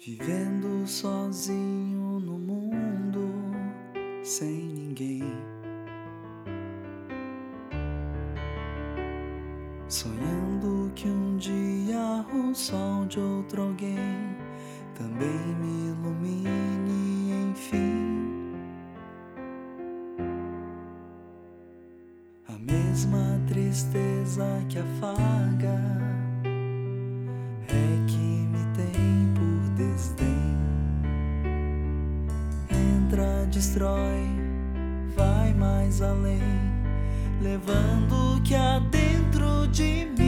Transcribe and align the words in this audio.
Vivendo 0.00 0.86
sozinho 0.86 2.20
no 2.20 2.38
mundo, 2.38 3.32
sem 4.22 4.48
ninguém. 4.48 5.24
Sonhando 9.88 10.92
que 10.94 11.08
um 11.08 11.36
dia 11.36 12.24
o 12.32 12.54
sol 12.54 13.06
de 13.06 13.18
outro 13.18 13.62
alguém 13.62 13.96
também 14.94 15.56
me 15.56 15.88
ilumine, 15.88 17.50
enfim. 17.50 18.54
A 22.46 22.56
mesma 22.56 23.40
tristeza 23.48 24.46
que 24.68 24.78
afaga 24.78 26.17
destrói, 33.48 34.28
vai 35.16 35.52
mais 35.54 36.02
além, 36.02 36.42
levando 37.40 38.36
o 38.36 38.42
que 38.42 38.54
há 38.54 38.78
dentro 38.78 39.66
de 39.68 40.06
mim. 40.16 40.27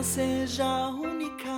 ela 0.00 0.02
seja 0.02 0.88
única. 0.88 1.50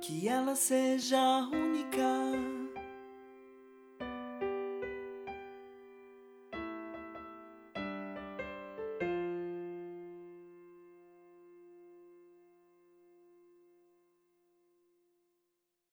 Que 0.00 0.26
ela 0.26 0.56
seja 0.56 1.18
única 1.52 2.57